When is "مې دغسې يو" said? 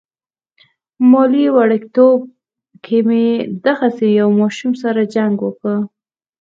3.07-4.27